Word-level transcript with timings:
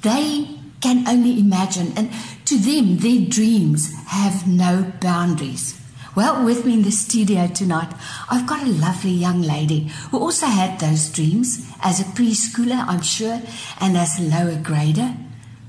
They 0.00 0.59
can 0.80 1.06
only 1.06 1.38
imagine. 1.38 1.92
And 1.96 2.10
to 2.46 2.56
them, 2.56 2.98
their 2.98 3.20
dreams 3.28 3.92
have 4.08 4.46
no 4.46 4.92
boundaries. 5.00 5.80
Well, 6.16 6.44
with 6.44 6.66
me 6.66 6.74
in 6.74 6.82
the 6.82 6.90
studio 6.90 7.46
tonight, 7.46 7.92
I've 8.28 8.46
got 8.46 8.64
a 8.64 8.70
lovely 8.70 9.12
young 9.12 9.42
lady 9.42 9.90
who 10.10 10.18
also 10.18 10.46
had 10.46 10.80
those 10.80 11.08
dreams 11.08 11.64
as 11.82 12.00
a 12.00 12.04
preschooler, 12.04 12.84
I'm 12.86 13.02
sure, 13.02 13.40
and 13.80 13.96
as 13.96 14.18
a 14.18 14.22
lower 14.22 14.56
grader, 14.56 15.14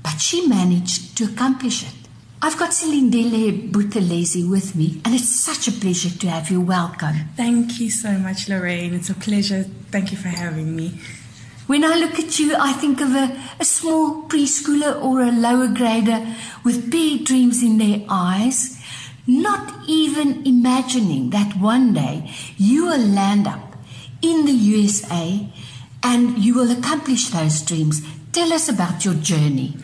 but 0.02 0.20
she 0.20 0.48
managed 0.48 1.16
to 1.18 1.24
accomplish 1.24 1.84
it. 1.84 1.94
I've 2.44 2.58
got 2.58 2.74
Celine 2.74 3.08
Silindile 3.12 3.70
Buthelezi 3.70 4.50
with 4.50 4.74
me, 4.74 5.00
and 5.04 5.14
it's 5.14 5.28
such 5.28 5.68
a 5.68 5.72
pleasure 5.72 6.10
to 6.10 6.28
have 6.28 6.50
you. 6.50 6.60
Welcome. 6.60 7.28
Thank 7.36 7.78
you 7.78 7.88
so 7.88 8.18
much, 8.18 8.48
Lorraine. 8.48 8.94
It's 8.94 9.10
a 9.10 9.14
pleasure. 9.14 9.62
Thank 9.92 10.10
you 10.10 10.18
for 10.18 10.26
having 10.26 10.74
me. 10.74 10.98
When 11.66 11.84
I 11.84 11.94
look 11.94 12.18
at 12.18 12.38
you, 12.38 12.56
I 12.58 12.72
think 12.72 13.00
of 13.00 13.14
a, 13.14 13.40
a 13.60 13.64
small 13.64 14.24
preschooler 14.24 15.00
or 15.00 15.20
a 15.20 15.30
lower 15.30 15.68
grader 15.68 16.34
with 16.64 16.90
big 16.90 17.24
dreams 17.24 17.62
in 17.62 17.78
their 17.78 18.04
eyes, 18.08 18.82
not 19.26 19.72
even 19.86 20.44
imagining 20.46 21.30
that 21.30 21.56
one 21.56 21.94
day 21.94 22.30
you 22.56 22.86
will 22.86 23.06
land 23.06 23.46
up 23.46 23.76
in 24.20 24.44
the 24.44 24.52
USA 24.52 25.48
and 26.02 26.38
you 26.38 26.54
will 26.54 26.70
accomplish 26.70 27.28
those 27.28 27.62
dreams. 27.62 28.02
Tell 28.32 28.52
us 28.52 28.68
about 28.68 29.04
your 29.04 29.14
journey. 29.14 29.76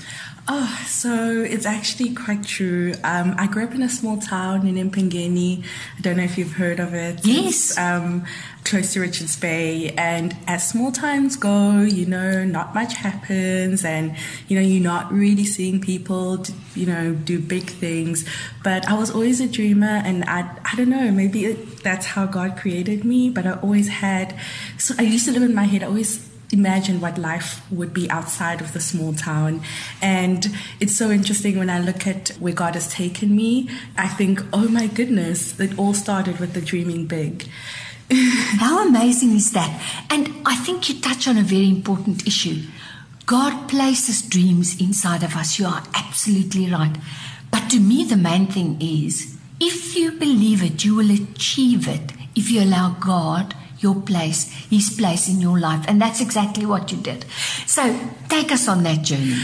Oh, 0.50 0.82
so 0.86 1.42
it's 1.42 1.66
actually 1.66 2.14
quite 2.14 2.42
true. 2.42 2.94
Um, 3.04 3.34
I 3.36 3.46
grew 3.46 3.64
up 3.64 3.74
in 3.74 3.82
a 3.82 3.88
small 3.88 4.16
town 4.16 4.66
in 4.66 4.77
Empangeni. 4.77 5.62
I 5.98 6.00
don't 6.00 6.16
know 6.16 6.22
if 6.22 6.38
you've 6.38 6.52
heard 6.52 6.80
of 6.80 6.94
it. 6.94 7.20
Yes. 7.22 7.77
Um, 7.77 8.24
close 8.64 8.94
to 8.94 9.00
Richards 9.00 9.36
Bay. 9.38 9.90
And 9.90 10.34
as 10.46 10.66
small 10.66 10.90
towns 10.90 11.36
go, 11.36 11.82
you 11.82 12.06
know, 12.06 12.46
not 12.46 12.74
much 12.74 12.94
happens, 12.94 13.84
and 13.84 14.16
you 14.48 14.58
know, 14.58 14.64
you're 14.64 14.82
not 14.82 15.12
really 15.12 15.44
seeing 15.44 15.82
people, 15.82 16.42
you 16.74 16.86
know, 16.86 17.12
do 17.12 17.38
big 17.38 17.64
things. 17.64 18.24
But 18.64 18.88
I 18.88 18.94
was 18.94 19.10
always 19.10 19.42
a 19.42 19.48
dreamer, 19.48 20.00
and 20.02 20.24
I, 20.24 20.50
I 20.64 20.77
don't 20.77 20.88
know, 20.88 21.10
maybe 21.10 21.44
it, 21.44 21.83
that's 21.83 22.06
how 22.06 22.24
God 22.24 22.56
created 22.56 23.05
me. 23.05 23.28
But 23.28 23.46
I 23.46 23.52
always 23.52 23.88
had. 23.88 24.34
So 24.78 24.94
I 24.98 25.02
used 25.02 25.27
to 25.27 25.33
live 25.33 25.42
in 25.42 25.55
my 25.55 25.64
head. 25.64 25.83
I 25.83 25.86
always 25.88 26.27
imagine 26.52 27.00
what 27.00 27.18
life 27.18 27.60
would 27.70 27.92
be 27.92 28.10
outside 28.10 28.60
of 28.60 28.72
the 28.72 28.80
small 28.80 29.12
town. 29.12 29.61
And 30.00 30.46
it's 30.80 30.96
so 30.96 31.11
interesting 31.11 31.58
when 31.58 31.70
I 31.70 31.78
look 31.78 32.06
at 32.06 32.30
where 32.40 32.55
God 32.55 32.74
has 32.74 32.89
taken 32.89 33.36
me, 33.36 33.68
I 33.96 34.08
think, 34.08 34.40
oh 34.52 34.68
my 34.68 34.86
goodness, 34.86 35.58
it 35.61 35.78
all 35.78 35.95
started 35.95 36.40
with 36.40 36.55
the 36.55 36.61
dreaming 36.61 37.06
big. 37.06 37.48
How 38.11 38.86
amazing 38.86 39.33
is 39.33 39.52
that? 39.52 39.83
And 40.08 40.34
I 40.46 40.56
think 40.56 40.89
you 40.89 41.00
touch 41.00 41.28
on 41.28 41.36
a 41.36 41.42
very 41.42 41.68
important 41.68 42.27
issue. 42.27 42.62
God 43.27 43.68
places 43.68 44.23
dreams 44.23 44.80
inside 44.80 45.23
of 45.23 45.36
us. 45.36 45.58
You 45.58 45.67
are 45.67 45.83
absolutely 45.94 46.70
right. 46.70 46.96
But 47.50 47.68
to 47.70 47.78
me, 47.78 48.05
the 48.05 48.17
main 48.17 48.46
thing 48.46 48.80
is 48.80 49.36
if 49.61 49.94
you 49.96 50.12
believe 50.12 50.62
it, 50.62 50.84
you 50.84 50.94
will 50.94 51.11
achieve 51.11 51.86
it 51.86 52.12
if 52.34 52.50
you 52.50 52.62
allow 52.62 52.96
God 52.98 53.55
your 53.80 53.94
place, 53.94 54.50
His 54.70 54.90
place 54.90 55.28
in 55.28 55.40
your 55.40 55.58
life. 55.58 55.84
And 55.89 56.00
that's 56.00 56.20
exactly 56.20 56.66
what 56.66 56.90
you 56.92 56.98
did. 56.98 57.24
So 57.66 57.98
take 58.28 58.52
us 58.52 58.68
on 58.68 58.83
that 58.84 59.02
journey. 59.02 59.40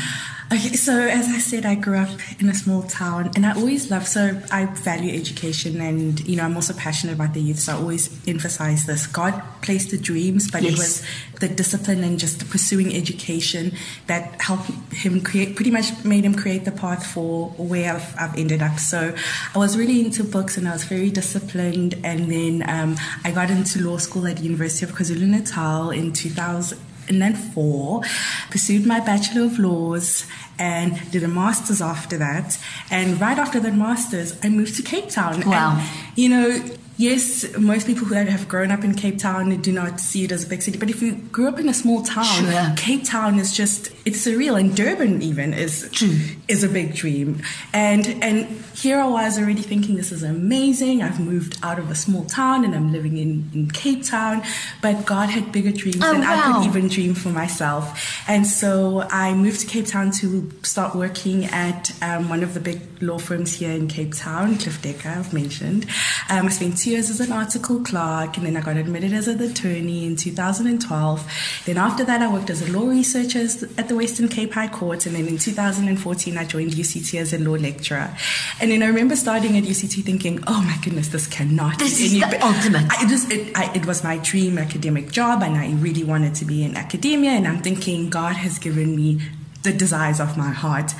Okay, 0.54 0.74
so 0.74 0.92
as 1.00 1.26
I 1.26 1.38
said, 1.38 1.66
I 1.66 1.74
grew 1.74 1.98
up 1.98 2.10
in 2.38 2.48
a 2.48 2.54
small 2.54 2.84
town, 2.84 3.32
and 3.34 3.44
I 3.44 3.56
always 3.56 3.90
love. 3.90 4.06
So 4.06 4.40
I 4.52 4.66
value 4.66 5.12
education, 5.12 5.80
and 5.80 6.20
you 6.28 6.36
know, 6.36 6.44
I'm 6.44 6.54
also 6.54 6.72
passionate 6.74 7.14
about 7.14 7.34
the 7.34 7.40
youth. 7.40 7.58
So 7.58 7.72
I 7.72 7.76
always 7.76 8.08
emphasize 8.28 8.86
this: 8.86 9.08
God 9.08 9.42
placed 9.62 9.90
the 9.90 9.98
dreams, 9.98 10.48
but 10.48 10.62
yes. 10.62 10.72
it 10.72 10.78
was 10.78 11.02
the 11.40 11.48
discipline 11.48 12.04
and 12.04 12.20
just 12.20 12.38
the 12.38 12.44
pursuing 12.44 12.94
education 12.94 13.72
that 14.06 14.40
helped 14.40 14.70
him 14.92 15.22
create. 15.22 15.56
Pretty 15.56 15.72
much 15.72 16.04
made 16.04 16.24
him 16.24 16.36
create 16.36 16.64
the 16.64 16.72
path 16.72 17.04
for 17.04 17.48
where 17.56 17.94
I've, 17.94 18.14
I've 18.16 18.38
ended 18.38 18.62
up. 18.62 18.78
So 18.78 19.12
I 19.56 19.58
was 19.58 19.76
really 19.76 20.04
into 20.04 20.22
books, 20.22 20.56
and 20.56 20.68
I 20.68 20.72
was 20.72 20.84
very 20.84 21.10
disciplined. 21.10 21.94
And 22.04 22.30
then 22.30 22.62
um, 22.70 22.94
I 23.24 23.32
got 23.32 23.50
into 23.50 23.82
law 23.82 23.96
school 23.96 24.28
at 24.28 24.36
the 24.36 24.44
University 24.44 24.86
of 24.86 24.92
KwaZulu 24.92 25.26
Natal 25.26 25.90
in 25.90 26.12
2000 26.12 26.78
and 27.08 27.20
then 27.20 27.34
four, 27.34 28.02
pursued 28.50 28.86
my 28.86 29.00
Bachelor 29.00 29.44
of 29.44 29.58
Laws 29.58 30.26
and 30.58 31.10
did 31.10 31.22
a 31.22 31.28
master's 31.28 31.82
after 31.82 32.16
that. 32.18 32.58
And 32.90 33.20
right 33.20 33.38
after 33.38 33.60
that 33.60 33.74
master's, 33.74 34.38
I 34.42 34.48
moved 34.48 34.76
to 34.76 34.82
Cape 34.82 35.08
Town. 35.08 35.42
Wow. 35.48 35.78
And, 35.78 36.18
you 36.18 36.28
know, 36.28 36.62
yes, 36.96 37.56
most 37.58 37.86
people 37.86 38.06
who 38.06 38.14
have 38.14 38.48
grown 38.48 38.70
up 38.70 38.84
in 38.84 38.94
Cape 38.94 39.18
Town 39.18 39.60
do 39.60 39.72
not 39.72 40.00
see 40.00 40.24
it 40.24 40.32
as 40.32 40.44
a 40.44 40.48
big 40.48 40.62
city. 40.62 40.78
But 40.78 40.90
if 40.90 41.02
you 41.02 41.14
grew 41.14 41.48
up 41.48 41.58
in 41.58 41.68
a 41.68 41.74
small 41.74 42.02
town, 42.02 42.24
sure. 42.24 42.72
Cape 42.76 43.04
Town 43.04 43.38
is 43.38 43.56
just 43.56 43.90
it's 44.04 44.24
surreal. 44.26 44.58
And 44.58 44.76
Durban 44.76 45.22
even 45.22 45.52
is 45.54 45.88
True. 45.92 46.16
is 46.48 46.62
a 46.62 46.68
big 46.68 46.94
dream. 46.94 47.42
And 47.72 48.06
and 48.22 48.46
here 48.74 48.98
I 49.00 49.06
was 49.06 49.38
already 49.38 49.62
thinking 49.62 49.96
this 49.96 50.12
is 50.12 50.22
amazing. 50.22 51.02
I've 51.02 51.20
moved 51.20 51.58
out 51.62 51.78
of 51.78 51.90
a 51.90 51.94
small 51.94 52.24
town 52.24 52.64
and 52.64 52.74
I'm 52.74 52.92
living 52.92 53.18
in, 53.18 53.50
in 53.54 53.70
Cape 53.70 54.04
Town. 54.04 54.42
But 54.82 55.06
God 55.06 55.30
had 55.30 55.52
bigger 55.52 55.72
dreams 55.72 56.00
oh, 56.02 56.12
than 56.12 56.20
wow. 56.22 56.42
I 56.42 56.52
could 56.52 56.66
even 56.66 56.88
dream 56.88 57.14
for 57.14 57.30
myself. 57.30 58.28
And 58.28 58.46
so 58.46 59.02
I 59.10 59.34
moved 59.34 59.60
to 59.60 59.66
Cape 59.66 59.86
Town 59.86 60.10
to 60.12 60.50
start 60.62 60.94
working 60.94 61.46
at 61.46 61.92
um, 62.02 62.28
one 62.28 62.42
of 62.42 62.54
the 62.54 62.60
big 62.60 62.80
law 63.02 63.18
firms 63.18 63.54
here 63.54 63.70
in 63.70 63.88
Cape 63.88 64.14
Town, 64.14 64.56
Cliffe 64.56 64.80
Dekker, 64.82 65.18
I've 65.18 65.32
mentioned. 65.32 65.86
Um, 66.30 66.46
I 66.46 66.48
spent 66.48 66.83
years 66.86 67.10
as 67.10 67.20
an 67.20 67.32
article 67.32 67.80
clerk, 67.80 68.36
and 68.36 68.46
then 68.46 68.56
I 68.56 68.60
got 68.60 68.76
admitted 68.76 69.12
as 69.12 69.28
an 69.28 69.40
attorney 69.40 70.06
in 70.06 70.16
2012. 70.16 71.62
Then 71.66 71.78
after 71.78 72.04
that, 72.04 72.22
I 72.22 72.32
worked 72.32 72.50
as 72.50 72.62
a 72.68 72.72
law 72.72 72.88
researcher 72.88 73.46
at 73.78 73.88
the 73.88 73.96
Western 73.96 74.28
Cape 74.28 74.52
High 74.52 74.68
Court, 74.68 75.06
and 75.06 75.14
then 75.14 75.26
in 75.26 75.38
2014, 75.38 76.36
I 76.36 76.44
joined 76.44 76.72
UCT 76.72 77.20
as 77.20 77.32
a 77.32 77.38
law 77.38 77.52
lecturer. 77.52 78.14
And 78.60 78.70
then 78.70 78.82
I 78.82 78.86
remember 78.86 79.16
starting 79.16 79.56
at 79.56 79.64
UCT 79.64 80.02
thinking, 80.04 80.42
"Oh 80.46 80.62
my 80.62 80.76
goodness, 80.82 81.08
this 81.08 81.26
cannot 81.26 81.78
this 81.78 81.98
be 81.98 82.18
is 82.18 82.30
the 82.30 82.44
ultimate." 82.44 82.90
I 82.90 83.06
just 83.08 83.32
it, 83.32 83.56
I, 83.56 83.72
it 83.74 83.86
was 83.86 84.04
my 84.04 84.18
dream 84.18 84.58
academic 84.58 85.10
job, 85.10 85.42
and 85.42 85.56
I 85.56 85.72
really 85.74 86.04
wanted 86.04 86.34
to 86.36 86.44
be 86.44 86.64
in 86.64 86.76
academia. 86.76 87.32
And 87.32 87.46
I'm 87.46 87.62
thinking, 87.62 88.10
God 88.10 88.36
has 88.36 88.58
given 88.58 88.94
me 88.94 89.20
the 89.62 89.72
desires 89.72 90.20
of 90.20 90.36
my 90.36 90.50
heart. 90.50 90.92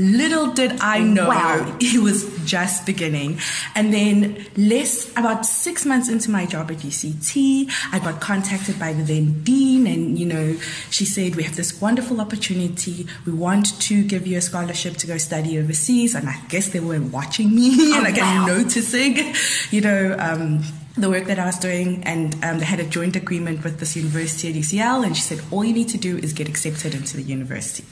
Little 0.00 0.52
did 0.54 0.80
I 0.80 1.00
know 1.00 1.28
Wow. 1.28 1.76
it 1.78 2.00
was 2.02 2.24
just 2.46 2.86
beginning. 2.86 3.38
And 3.74 3.92
then 3.92 4.46
less 4.56 5.10
about 5.12 5.44
six 5.44 5.84
months 5.84 6.08
into 6.08 6.30
my 6.30 6.46
job 6.46 6.70
at 6.70 6.78
UCT, 6.78 7.70
I 7.92 7.98
got 7.98 8.20
contacted 8.20 8.78
by 8.78 8.94
the 8.94 9.02
then 9.02 9.42
dean 9.42 9.86
and 9.86 10.18
you 10.18 10.24
know, 10.24 10.56
she 10.90 11.04
said, 11.04 11.36
We 11.36 11.42
have 11.42 11.54
this 11.56 11.80
wonderful 11.80 12.20
opportunity. 12.20 13.06
We 13.26 13.32
want 13.32 13.78
to 13.82 14.02
give 14.02 14.26
you 14.26 14.38
a 14.38 14.40
scholarship 14.40 14.94
to 14.96 15.06
go 15.06 15.18
study 15.18 15.58
overseas. 15.58 16.14
And 16.14 16.28
I 16.28 16.40
guess 16.48 16.70
they 16.70 16.80
were 16.80 16.98
watching 17.00 17.54
me 17.54 17.92
and 17.94 18.02
like 18.02 18.16
wow. 18.16 18.46
noticing, 18.46 19.34
you 19.70 19.82
know, 19.82 20.16
um, 20.18 20.62
the 21.00 21.10
work 21.10 21.26
that 21.26 21.38
I 21.38 21.46
was 21.46 21.58
doing, 21.58 22.02
and 22.04 22.34
um, 22.44 22.58
they 22.58 22.64
had 22.64 22.80
a 22.80 22.86
joint 22.86 23.16
agreement 23.16 23.64
with 23.64 23.80
this 23.80 23.96
university 23.96 24.48
at 24.50 24.54
UCL, 24.54 25.04
and 25.04 25.16
she 25.16 25.22
said, 25.22 25.40
All 25.50 25.64
you 25.64 25.72
need 25.72 25.88
to 25.88 25.98
do 25.98 26.18
is 26.18 26.32
get 26.32 26.48
accepted 26.48 26.94
into 26.94 27.16
the 27.16 27.22
university. 27.22 27.84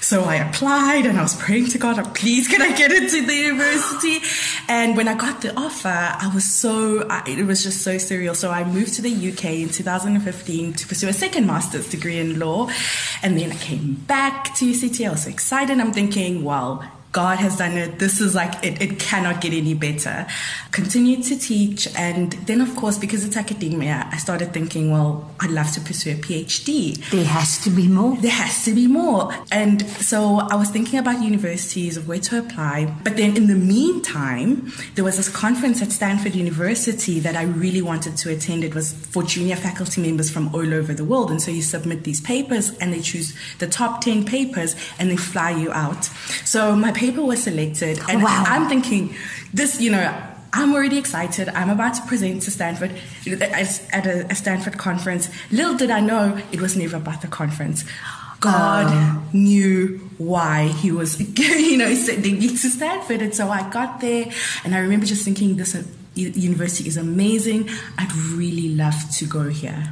So 0.00 0.24
I 0.24 0.36
applied, 0.36 1.06
and 1.06 1.18
I 1.18 1.22
was 1.22 1.34
praying 1.36 1.68
to 1.68 1.78
God, 1.78 1.98
"Oh, 1.98 2.10
Please, 2.14 2.48
can 2.48 2.62
I 2.62 2.76
get 2.76 2.92
into 2.92 3.26
the 3.26 3.34
university? 3.34 4.20
And 4.68 4.96
when 4.96 5.08
I 5.08 5.14
got 5.14 5.42
the 5.42 5.54
offer, 5.56 5.88
I 5.88 6.30
was 6.34 6.44
so, 6.44 7.06
I, 7.08 7.22
it 7.28 7.44
was 7.44 7.62
just 7.62 7.82
so 7.82 7.96
surreal. 7.96 8.34
So 8.36 8.50
I 8.50 8.64
moved 8.64 8.94
to 8.94 9.02
the 9.02 9.12
UK 9.30 9.44
in 9.64 9.68
2015 9.68 10.72
to 10.74 10.86
pursue 10.86 11.08
a 11.08 11.12
second 11.12 11.46
master's 11.46 11.88
degree 11.88 12.18
in 12.18 12.38
law, 12.38 12.70
and 13.22 13.38
then 13.38 13.52
I 13.52 13.56
came 13.56 13.94
back 14.06 14.54
to 14.56 14.64
UCT. 14.64 15.06
I 15.06 15.10
was 15.10 15.24
so 15.24 15.30
excited. 15.30 15.78
I'm 15.78 15.92
thinking, 15.92 16.44
Well, 16.44 16.84
God 17.12 17.38
has 17.38 17.58
done 17.58 17.76
it. 17.76 17.98
This 17.98 18.22
is 18.22 18.34
like, 18.34 18.64
it, 18.64 18.80
it 18.80 18.98
cannot 18.98 19.42
get 19.42 19.52
any 19.52 19.74
better. 19.74 20.26
Continued 20.70 21.22
to 21.24 21.38
teach. 21.38 21.86
And 21.94 22.32
then, 22.32 22.62
of 22.62 22.74
course, 22.74 22.96
because 22.96 23.22
it's 23.22 23.36
academia, 23.36 24.08
I 24.10 24.16
started 24.16 24.54
thinking, 24.54 24.90
well, 24.90 25.30
I'd 25.38 25.50
love 25.50 25.70
to 25.72 25.80
pursue 25.82 26.12
a 26.12 26.14
PhD. 26.14 26.96
There 27.10 27.24
has 27.26 27.62
to 27.64 27.70
be 27.70 27.86
more. 27.86 28.16
There 28.16 28.30
has 28.30 28.64
to 28.64 28.74
be 28.74 28.86
more. 28.86 29.30
And 29.50 29.86
so 29.86 30.38
I 30.50 30.56
was 30.56 30.70
thinking 30.70 30.98
about 30.98 31.22
universities 31.22 31.98
of 31.98 32.08
where 32.08 32.18
to 32.20 32.38
apply. 32.38 32.86
But 33.04 33.18
then 33.18 33.36
in 33.36 33.46
the 33.46 33.56
meantime, 33.56 34.72
there 34.94 35.04
was 35.04 35.18
this 35.18 35.28
conference 35.28 35.82
at 35.82 35.92
Stanford 35.92 36.34
University 36.34 37.20
that 37.20 37.36
I 37.36 37.42
really 37.42 37.82
wanted 37.82 38.16
to 38.16 38.30
attend. 38.30 38.64
It 38.64 38.74
was 38.74 38.94
for 38.94 39.22
junior 39.22 39.56
faculty 39.56 40.00
members 40.00 40.30
from 40.30 40.54
all 40.54 40.72
over 40.72 40.94
the 40.94 41.04
world. 41.04 41.30
And 41.30 41.42
so 41.42 41.50
you 41.50 41.60
submit 41.60 42.04
these 42.04 42.22
papers 42.22 42.70
and 42.78 42.90
they 42.90 43.00
choose 43.00 43.36
the 43.58 43.66
top 43.66 44.00
10 44.00 44.24
papers 44.24 44.74
and 44.98 45.10
they 45.10 45.16
fly 45.16 45.50
you 45.50 45.70
out. 45.72 46.04
So 46.46 46.74
my 46.74 46.92
paper 47.04 47.22
was 47.32 47.40
selected. 47.48 47.96
And 48.10 48.22
Wow. 48.22 48.44
I'm 48.54 48.64
thinking, 48.72 49.02
this, 49.58 49.70
you 49.84 49.90
know, 49.94 50.04
I'm 50.58 50.70
already 50.76 50.98
excited. 51.04 51.46
I'm 51.60 51.70
about 51.78 51.94
to 51.98 52.02
present 52.10 52.42
to 52.46 52.50
Stanford 52.58 52.90
at 53.98 54.04
a, 54.06 54.34
Stanford 54.42 54.76
conference. 54.86 55.24
Little 55.50 55.76
did 55.82 55.90
I 55.98 56.00
know 56.10 56.22
it 56.54 56.60
was 56.60 56.72
never 56.76 56.96
about 57.04 57.20
the 57.22 57.28
conference. 57.40 57.84
God 58.40 58.86
Oh. 58.90 59.22
knew 59.32 59.76
why 60.18 60.56
he 60.82 60.90
was, 61.00 61.10
you 61.70 61.76
know, 61.82 61.92
sending 61.94 62.34
me 62.42 62.48
to 62.62 62.68
Stanford. 62.78 63.20
And 63.22 63.34
so 63.34 63.44
I 63.58 63.62
got 63.70 64.00
there 64.00 64.26
and 64.64 64.74
I 64.74 64.78
remember 64.86 65.06
just 65.06 65.24
thinking 65.24 65.56
this 65.56 65.74
uh, 65.74 65.82
university 66.14 66.88
is 66.92 66.96
amazing. 67.08 67.60
I'd 68.00 68.12
really 68.40 68.68
love 68.84 68.98
to 69.18 69.24
go 69.26 69.44
here. 69.62 69.82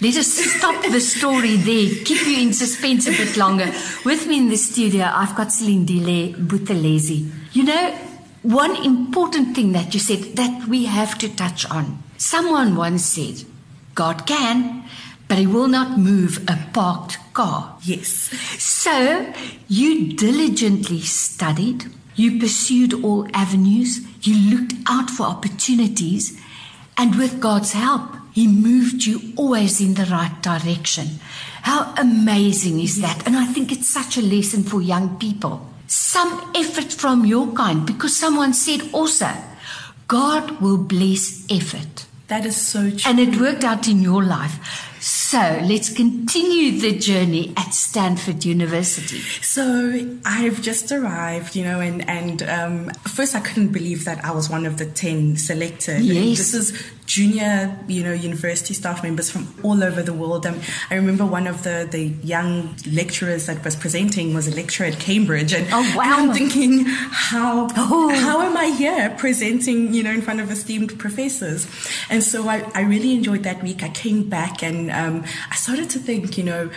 Let 0.00 0.16
us 0.16 0.32
stop 0.32 0.82
the 0.84 1.00
story 1.00 1.56
there, 1.56 2.04
keep 2.04 2.26
you 2.26 2.40
in 2.40 2.52
suspense 2.52 3.06
a 3.06 3.10
bit 3.10 3.36
longer. 3.36 3.72
With 4.04 4.26
me 4.26 4.38
in 4.38 4.48
the 4.48 4.56
studio, 4.56 5.04
I've 5.04 5.34
got 5.34 5.48
Silindile 5.48 6.34
Buthelezi. 6.34 7.30
You 7.52 7.64
know, 7.64 7.98
one 8.42 8.76
important 8.84 9.54
thing 9.54 9.72
that 9.72 9.94
you 9.94 10.00
said 10.00 10.36
that 10.36 10.68
we 10.68 10.84
have 10.84 11.18
to 11.18 11.28
touch 11.34 11.68
on. 11.70 12.02
Someone 12.16 12.76
once 12.76 13.04
said, 13.04 13.44
God 13.94 14.26
can, 14.26 14.84
but 15.28 15.38
he 15.38 15.46
will 15.46 15.68
not 15.68 15.98
move 15.98 16.44
a 16.48 16.58
parked 16.72 17.18
car. 17.32 17.76
Yes. 17.82 18.30
So, 18.58 19.32
you 19.68 20.12
diligently 20.12 21.00
studied, 21.00 21.86
you 22.14 22.38
pursued 22.38 23.04
all 23.04 23.28
avenues, 23.34 24.00
you 24.22 24.56
looked 24.56 24.74
out 24.86 25.10
for 25.10 25.24
opportunities, 25.24 26.40
and 26.96 27.16
with 27.16 27.40
God's 27.40 27.72
help, 27.72 28.15
He 28.36 28.46
moved 28.46 29.06
you 29.06 29.32
always 29.34 29.80
in 29.80 29.94
the 29.94 30.04
right 30.04 30.42
direction. 30.42 31.20
How 31.62 31.94
amazing 31.96 32.80
is 32.80 33.00
that? 33.00 33.26
And 33.26 33.34
I 33.34 33.46
think 33.46 33.72
it's 33.72 33.86
such 33.88 34.18
a 34.18 34.20
lesson 34.20 34.62
for 34.62 34.82
young 34.82 35.16
people. 35.16 35.66
Some 35.86 36.52
effort 36.54 36.92
from 36.92 37.24
your 37.24 37.46
kind, 37.54 37.86
because 37.86 38.14
someone 38.14 38.52
said 38.52 38.82
also, 38.92 39.30
God 40.06 40.60
will 40.60 40.76
bless 40.76 41.46
effort. 41.50 42.04
That 42.28 42.44
is 42.44 42.60
so 42.60 42.90
true. 42.90 43.10
And 43.10 43.18
it 43.18 43.40
worked 43.40 43.64
out 43.64 43.88
in 43.88 44.02
your 44.02 44.22
life. 44.22 44.58
So 45.06 45.38
let's 45.62 45.88
continue 45.88 46.80
the 46.80 46.98
journey 46.98 47.52
at 47.56 47.72
Stanford 47.72 48.44
University. 48.44 49.20
So 49.40 50.18
I've 50.24 50.60
just 50.60 50.90
arrived, 50.90 51.54
you 51.54 51.62
know, 51.62 51.78
and 51.78 52.08
and 52.10 52.42
um, 52.42 52.90
first 53.06 53.36
I 53.36 53.40
couldn't 53.40 53.68
believe 53.68 54.04
that 54.06 54.24
I 54.24 54.32
was 54.32 54.50
one 54.50 54.66
of 54.66 54.78
the 54.78 54.86
ten 54.86 55.36
selected. 55.36 56.00
Yes. 56.02 56.38
this 56.38 56.54
is 56.54 56.92
junior, 57.06 57.78
you 57.86 58.02
know, 58.02 58.12
university 58.12 58.74
staff 58.74 59.04
members 59.04 59.30
from 59.30 59.46
all 59.62 59.84
over 59.84 60.02
the 60.02 60.12
world. 60.12 60.44
Um, 60.44 60.60
I 60.90 60.96
remember 60.96 61.24
one 61.24 61.46
of 61.46 61.62
the 61.62 61.86
the 61.88 62.06
young 62.26 62.74
lecturers 62.90 63.46
that 63.46 63.64
was 63.64 63.76
presenting 63.76 64.34
was 64.34 64.48
a 64.48 64.54
lecturer 64.56 64.86
at 64.86 64.98
Cambridge, 64.98 65.52
and, 65.52 65.68
Oh, 65.72 65.94
wow. 65.96 66.02
I'm 66.18 66.32
thinking, 66.32 66.84
how 66.86 67.68
Oh. 67.76 68.08
how 68.12 68.40
am 68.42 68.56
I 68.56 68.70
here 68.76 69.14
presenting, 69.18 69.94
you 69.94 70.02
know, 70.02 70.10
in 70.10 70.20
front 70.20 70.40
of 70.40 70.50
esteemed 70.50 70.98
professors? 70.98 71.68
And 72.10 72.24
so 72.24 72.48
I, 72.48 72.68
I 72.74 72.80
really 72.82 73.14
enjoyed 73.14 73.44
that 73.44 73.62
week. 73.62 73.84
I 73.84 73.88
came 73.90 74.28
back 74.28 74.64
and 74.64 74.90
um, 74.96 75.24
I 75.50 75.54
started 75.56 75.90
to 75.90 75.98
think, 75.98 76.36
you 76.38 76.44
know. 76.44 76.70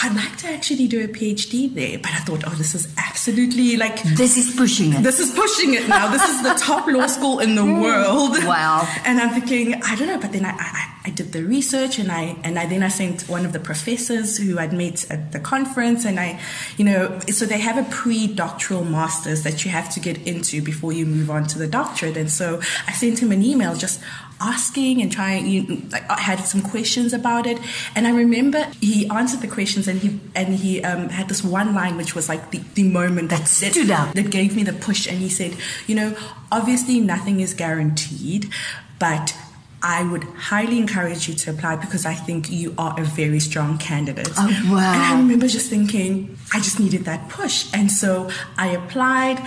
I'd 0.00 0.14
like 0.14 0.36
to 0.38 0.48
actually 0.48 0.86
do 0.86 1.02
a 1.02 1.08
PhD 1.08 1.74
there, 1.74 1.98
but 1.98 2.12
I 2.12 2.18
thought, 2.18 2.44
oh, 2.46 2.54
this 2.54 2.72
is 2.72 2.86
absolutely 2.96 3.76
like 3.76 4.00
This 4.04 4.36
is 4.36 4.54
pushing 4.54 4.92
it. 4.92 5.02
this 5.02 5.18
is 5.18 5.32
pushing 5.32 5.74
it 5.74 5.88
now. 5.88 6.06
This 6.12 6.22
is 6.22 6.40
the 6.40 6.54
top 6.54 6.86
law 6.86 7.08
school 7.08 7.40
in 7.40 7.56
the 7.56 7.64
world. 7.82 8.30
Wow. 8.44 8.86
And 9.04 9.18
I'm 9.20 9.30
thinking, 9.30 9.74
I 9.82 9.96
don't 9.96 10.06
know, 10.06 10.20
but 10.20 10.30
then 10.30 10.44
I, 10.44 10.50
I, 10.56 10.94
I 11.06 11.10
did 11.10 11.32
the 11.32 11.42
research 11.42 11.98
and 11.98 12.12
I 12.12 12.36
and 12.44 12.60
I 12.60 12.66
then 12.66 12.84
I 12.84 12.88
sent 12.90 13.22
one 13.28 13.44
of 13.44 13.52
the 13.52 13.58
professors 13.58 14.38
who 14.38 14.56
I'd 14.60 14.72
met 14.72 15.04
at 15.10 15.32
the 15.32 15.40
conference 15.40 16.04
and 16.04 16.20
I, 16.20 16.38
you 16.76 16.84
know, 16.84 17.18
so 17.32 17.44
they 17.44 17.58
have 17.58 17.76
a 17.76 17.90
pre-doctoral 17.90 18.84
masters 18.84 19.42
that 19.42 19.64
you 19.64 19.72
have 19.72 19.92
to 19.94 19.98
get 19.98 20.16
into 20.28 20.62
before 20.62 20.92
you 20.92 21.06
move 21.06 21.28
on 21.28 21.48
to 21.48 21.58
the 21.58 21.66
doctorate. 21.66 22.16
And 22.16 22.30
so 22.30 22.60
I 22.86 22.92
sent 22.92 23.20
him 23.20 23.32
an 23.32 23.42
email 23.42 23.74
just 23.74 24.00
asking 24.40 25.02
and 25.02 25.10
trying 25.10 25.46
you 25.46 25.82
like, 25.90 26.08
I 26.10 26.20
had 26.20 26.38
some 26.40 26.62
questions 26.62 27.12
about 27.12 27.46
it 27.46 27.58
and 27.94 28.06
I 28.06 28.10
remember 28.12 28.64
he 28.80 29.08
answered 29.08 29.40
the 29.40 29.48
questions 29.48 29.88
and 29.88 29.98
he 30.00 30.20
and 30.34 30.54
he 30.54 30.82
um, 30.84 31.08
had 31.08 31.28
this 31.28 31.42
one 31.42 31.74
line 31.74 31.96
which 31.96 32.14
was 32.14 32.28
like 32.28 32.50
the, 32.52 32.58
the 32.74 32.84
moment 32.84 33.30
that, 33.30 33.40
That 33.40 33.48
stood 33.48 33.90
out. 33.90 34.14
that 34.14 34.30
gave 34.30 34.54
me 34.54 34.62
the 34.62 34.72
push 34.72 35.06
and 35.08 35.18
he 35.18 35.28
said 35.28 35.56
you 35.86 35.94
know 35.96 36.16
obviously 36.52 37.00
nothing 37.00 37.40
is 37.40 37.52
guaranteed 37.54 38.50
but 38.98 39.36
I 39.80 40.02
would 40.02 40.24
highly 40.24 40.78
encourage 40.78 41.28
you 41.28 41.34
to 41.34 41.50
apply 41.50 41.76
because 41.76 42.04
I 42.04 42.14
think 42.14 42.50
you 42.50 42.74
are 42.78 42.98
a 43.00 43.04
very 43.04 43.38
strong 43.38 43.78
candidate. 43.78 44.28
Oh, 44.36 44.48
wow. 44.72 44.92
And 44.92 45.02
I 45.02 45.16
remember 45.20 45.46
just 45.46 45.70
thinking, 45.70 46.36
I 46.52 46.58
just 46.58 46.80
needed 46.80 47.04
that 47.04 47.28
push. 47.28 47.68
And 47.72 47.88
so 47.92 48.28
I 48.56 48.70
applied. 48.70 49.38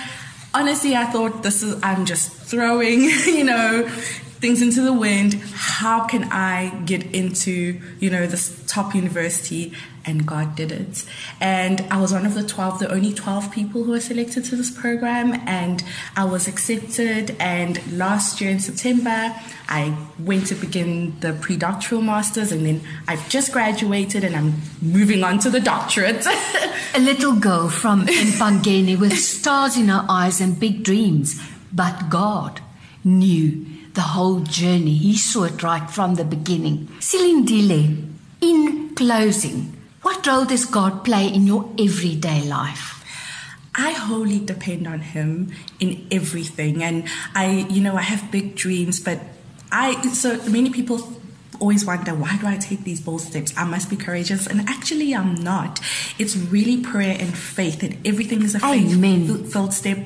Honestly, 0.53 0.95
I 0.95 1.03
thought 1.05 1.44
this 1.44 1.63
is, 1.63 1.77
I'm 1.83 2.05
just 2.05 2.31
throwing, 2.31 3.01
you 3.25 3.44
know, 3.44 3.89
things 4.41 4.61
into 4.61 4.81
the 4.81 4.91
wind. 4.91 5.35
How 5.53 6.05
can 6.05 6.23
I 6.31 6.69
get 6.85 7.05
into, 7.13 7.79
you 7.99 8.09
know, 8.09 8.25
this 8.25 8.65
top 8.65 8.95
university? 8.95 9.73
And 10.03 10.25
God 10.25 10.55
did 10.55 10.71
it. 10.71 11.05
And 11.39 11.81
I 11.91 12.01
was 12.01 12.11
one 12.11 12.25
of 12.25 12.33
the 12.33 12.43
12, 12.43 12.79
the 12.79 12.91
only 12.91 13.13
12 13.13 13.51
people 13.51 13.83
who 13.83 13.91
were 13.91 13.99
selected 13.99 14.43
to 14.45 14.55
this 14.55 14.71
program. 14.71 15.39
And 15.45 15.83
I 16.17 16.25
was 16.25 16.47
accepted. 16.47 17.35
And 17.39 17.79
last 17.95 18.41
year 18.41 18.49
in 18.49 18.59
September, 18.59 19.35
I 19.69 19.95
went 20.17 20.47
to 20.47 20.55
begin 20.55 21.19
the 21.19 21.33
pre-doctoral 21.33 22.01
masters. 22.01 22.51
And 22.51 22.65
then 22.65 22.81
I've 23.07 23.29
just 23.29 23.51
graduated 23.51 24.23
and 24.23 24.35
I'm 24.35 24.55
moving 24.81 25.23
on 25.23 25.37
to 25.39 25.51
the 25.51 25.59
doctorate. 25.59 26.25
A 26.95 26.99
little 26.99 27.35
girl 27.35 27.69
from 27.69 28.07
Mpangeni 28.07 28.99
with 28.99 29.13
stars 29.19 29.77
in 29.77 29.87
her 29.89 30.03
eyes 30.09 30.41
and 30.41 30.59
big 30.59 30.83
dreams. 30.83 31.39
But 31.71 32.09
God 32.09 32.59
knew 33.03 33.67
the 33.93 34.01
whole 34.01 34.39
journey. 34.39 34.95
He 34.95 35.17
saw 35.17 35.43
it 35.43 35.61
right 35.63 35.89
from 35.89 36.15
the 36.15 36.23
beginning. 36.23 36.87
Silindile, 36.99 38.09
in 38.42 38.95
closing, 38.95 39.77
what 40.01 40.25
role 40.25 40.45
does 40.45 40.66
God 40.66 41.04
play 41.04 41.27
in 41.27 41.45
your 41.45 41.69
everyday 41.77 42.44
life? 42.44 43.04
I 43.75 43.92
wholly 43.92 44.39
depend 44.39 44.87
on 44.87 44.99
him 44.99 45.54
in 45.80 46.07
everything. 46.11 46.83
And 46.83 47.07
I, 47.35 47.68
you 47.69 47.81
know, 47.81 47.95
I 47.95 48.01
have 48.01 48.31
big 48.31 48.56
dreams, 48.56 48.99
but 48.99 49.19
I, 49.71 50.01
so 50.09 50.42
many 50.49 50.69
people 50.69 51.13
always 51.59 51.85
wonder, 51.85 52.16
why 52.16 52.37
do 52.37 52.47
I 52.47 52.57
take 52.57 52.83
these 52.83 52.99
bold 52.99 53.21
steps? 53.21 53.54
I 53.56 53.63
must 53.63 53.89
be 53.89 53.95
courageous. 53.95 54.47
And 54.47 54.68
actually, 54.68 55.13
I'm 55.16 55.35
not. 55.35 55.80
It's 56.18 56.35
really 56.35 56.81
prayer 56.81 57.16
and 57.19 57.37
faith, 57.37 57.83
and 57.83 57.95
everything 58.06 58.42
is 58.42 58.56
a 58.56 58.59
faith-filled 58.59 59.73
step. 59.73 59.99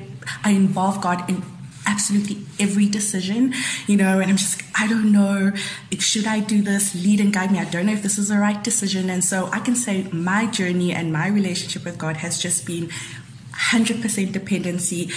I 0.44 0.50
involve 0.50 1.00
God 1.00 1.28
in 1.30 1.42
absolutely 1.86 2.38
every 2.58 2.88
decision, 2.88 3.54
you 3.86 3.96
know, 3.96 4.20
and 4.20 4.30
I'm 4.30 4.36
just, 4.36 4.62
I 4.78 4.86
don't 4.86 5.12
know, 5.12 5.52
should 5.98 6.26
I 6.26 6.40
do 6.40 6.62
this? 6.62 6.94
Lead 6.94 7.20
and 7.20 7.32
guide 7.32 7.52
me. 7.52 7.58
I 7.58 7.64
don't 7.64 7.86
know 7.86 7.92
if 7.92 8.02
this 8.02 8.18
is 8.18 8.28
the 8.28 8.38
right 8.38 8.62
decision. 8.62 9.08
And 9.08 9.24
so 9.24 9.48
I 9.52 9.60
can 9.60 9.76
say 9.76 10.04
my 10.12 10.46
journey 10.46 10.92
and 10.92 11.12
my 11.12 11.28
relationship 11.28 11.84
with 11.84 11.96
God 11.98 12.18
has 12.18 12.38
just 12.38 12.66
been 12.66 12.90
100% 13.70 14.32
dependency 14.32 15.10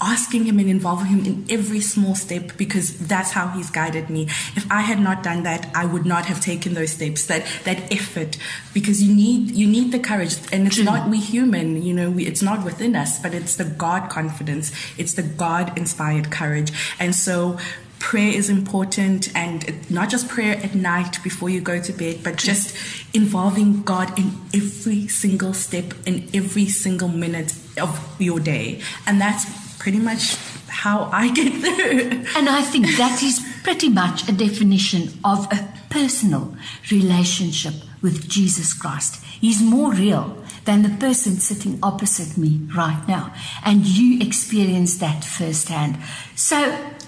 asking 0.00 0.44
him 0.44 0.58
and 0.58 0.68
involving 0.68 1.06
him 1.06 1.24
in 1.26 1.46
every 1.50 1.80
small 1.80 2.14
step 2.14 2.56
because 2.56 2.98
that's 3.06 3.32
how 3.32 3.48
he's 3.48 3.70
guided 3.70 4.08
me. 4.08 4.22
If 4.56 4.70
i 4.70 4.80
had 4.80 5.00
not 5.00 5.22
done 5.22 5.42
that 5.42 5.70
i 5.74 5.84
would 5.84 6.06
not 6.06 6.26
have 6.26 6.40
taken 6.40 6.74
those 6.74 6.92
steps 6.92 7.26
that 7.26 7.46
that 7.64 7.92
effort 7.92 8.36
because 8.72 9.02
you 9.02 9.14
need 9.14 9.50
you 9.50 9.66
need 9.66 9.92
the 9.92 9.98
courage. 9.98 10.36
And 10.52 10.66
it's 10.66 10.76
True. 10.76 10.84
not 10.84 11.08
we 11.08 11.18
human 11.18 11.82
you 11.82 11.94
know 11.94 12.10
we, 12.10 12.26
it's 12.26 12.42
not 12.42 12.64
within 12.64 12.96
us 12.96 13.18
but 13.18 13.34
it's 13.34 13.56
the 13.56 13.64
god 13.64 14.10
confidence. 14.10 14.72
It's 14.98 15.14
the 15.14 15.22
god 15.22 15.76
inspired 15.76 16.30
courage. 16.30 16.72
And 16.98 17.14
so 17.14 17.58
prayer 17.98 18.32
is 18.34 18.48
important 18.48 19.30
and 19.36 19.90
not 19.90 20.08
just 20.08 20.26
prayer 20.26 20.56
at 20.56 20.74
night 20.74 21.22
before 21.22 21.50
you 21.50 21.60
go 21.60 21.78
to 21.78 21.92
bed 21.92 22.18
but 22.24 22.36
just 22.36 22.74
involving 23.14 23.82
god 23.82 24.18
in 24.18 24.32
every 24.54 25.06
single 25.06 25.52
step 25.52 25.92
in 26.06 26.26
every 26.32 26.66
single 26.66 27.08
minute 27.08 27.54
of 27.78 28.16
your 28.18 28.40
day. 28.40 28.80
And 29.06 29.20
that's 29.20 29.59
pretty 29.80 29.98
much 29.98 30.36
how 30.68 31.10
i 31.12 31.28
get 31.32 31.52
through 31.62 32.20
And 32.36 32.48
I 32.48 32.62
think 32.62 32.86
that 32.96 33.22
is 33.22 33.44
pretty 33.62 33.88
much 33.88 34.28
a 34.28 34.32
definition 34.32 35.18
of 35.24 35.46
a 35.52 35.68
personal 35.90 36.54
relationship 36.90 37.74
with 38.00 38.28
Jesus 38.28 38.72
Christ. 38.72 39.22
He's 39.24 39.60
more 39.60 39.92
real 39.92 40.36
than 40.64 40.82
the 40.82 40.96
person 40.98 41.34
sitting 41.36 41.78
opposite 41.82 42.38
me 42.38 42.60
right 42.74 43.02
now. 43.08 43.34
And 43.64 43.84
you 43.84 44.20
experience 44.20 44.96
that 44.98 45.24
firsthand. 45.24 45.98
So 46.36 46.56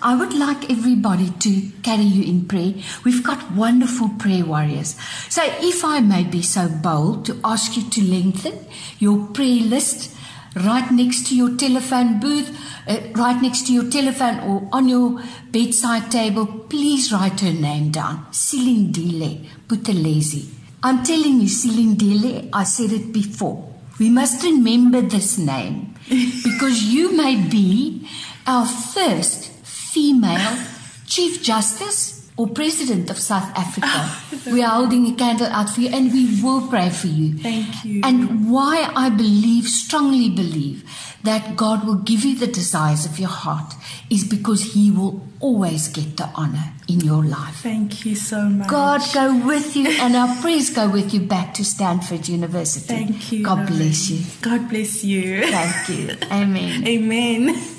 I 0.02 0.16
would 0.16 0.34
like 0.34 0.70
everybody 0.70 1.30
to 1.30 1.70
carry 1.82 2.02
you 2.02 2.24
in 2.24 2.46
prayer. 2.46 2.74
We've 3.04 3.22
got 3.22 3.52
wonderful 3.52 4.10
prayer 4.18 4.44
warriors. 4.44 4.96
So 5.28 5.42
if 5.44 5.84
I 5.84 6.00
may 6.00 6.24
be 6.24 6.42
so 6.42 6.68
bold 6.68 7.26
to 7.26 7.38
ask 7.44 7.76
you 7.76 7.88
to 7.88 8.02
lengthen 8.02 8.58
your 8.98 9.26
prayer 9.28 9.62
list 9.62 10.14
right 10.56 10.90
next 10.90 11.26
to 11.28 11.36
your 11.36 11.56
telephone 11.56 12.20
booth, 12.20 12.50
uh, 12.86 12.98
right 13.14 13.40
next 13.40 13.66
to 13.66 13.72
your 13.72 13.90
telephone 13.90 14.40
or 14.40 14.68
on 14.72 14.88
your 14.88 15.22
bedside 15.50 16.10
table, 16.10 16.46
please 16.46 17.12
write 17.12 17.40
her 17.40 17.52
name 17.52 17.90
down. 17.90 18.26
Silindile 18.30 19.46
Buthelezi. 19.66 20.48
I'm 20.82 21.02
telling 21.04 21.40
you, 21.40 21.48
Silindile, 21.48 22.48
I 22.52 22.64
said 22.64 22.92
it 22.92 23.12
before. 23.12 23.72
We 23.98 24.10
must 24.10 24.42
remember 24.42 25.00
this 25.00 25.38
name 25.38 25.94
because 26.08 26.82
you 26.84 27.16
may 27.16 27.36
be 27.36 28.08
our 28.46 28.66
first 28.66 29.50
female 29.62 30.58
Chief 31.06 31.42
Justice 31.42 32.21
or 32.36 32.48
President 32.48 33.10
of 33.10 33.18
South 33.18 33.50
Africa. 33.56 34.50
we 34.50 34.62
are 34.62 34.70
holding 34.70 35.06
a 35.06 35.14
candle 35.14 35.48
out 35.48 35.68
for 35.70 35.80
you 35.80 35.88
and 35.88 36.12
we 36.12 36.40
will 36.42 36.66
pray 36.68 36.90
for 36.90 37.08
you. 37.08 37.34
Thank 37.38 37.84
you. 37.84 38.00
And 38.04 38.50
why 38.50 38.90
I 38.96 39.10
believe, 39.10 39.66
strongly 39.66 40.30
believe, 40.30 40.88
that 41.24 41.56
God 41.56 41.86
will 41.86 41.96
give 41.96 42.24
you 42.24 42.36
the 42.36 42.46
desires 42.46 43.04
of 43.04 43.18
your 43.18 43.28
heart 43.28 43.74
is 44.10 44.24
because 44.24 44.74
He 44.74 44.90
will 44.90 45.24
always 45.40 45.88
get 45.88 46.16
the 46.16 46.28
honor 46.34 46.72
in 46.88 47.00
your 47.00 47.24
life. 47.24 47.56
Thank 47.56 48.04
you 48.06 48.16
so 48.16 48.42
much. 48.42 48.68
God 48.68 49.00
go 49.12 49.46
with 49.46 49.76
you 49.76 49.88
and 49.88 50.16
our 50.16 50.34
prayers 50.40 50.70
go 50.70 50.88
with 50.88 51.14
you 51.14 51.20
back 51.20 51.54
to 51.54 51.64
Stanford 51.64 52.28
University. 52.28 52.86
Thank 52.86 53.32
you. 53.32 53.44
God 53.44 53.66
bless 53.66 54.10
you. 54.10 54.24
God 54.40 54.68
bless 54.68 55.04
you. 55.04 55.42
Thank 55.46 55.88
you. 55.88 56.16
Amen. 56.32 56.86
Amen. 56.86 57.78